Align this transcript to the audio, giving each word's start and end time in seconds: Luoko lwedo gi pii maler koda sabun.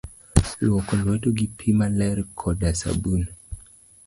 Luoko 0.63 0.91
lwedo 1.01 1.29
gi 1.37 1.47
pii 1.57 1.77
maler 1.79 2.17
koda 2.39 2.69
sabun. 2.81 3.23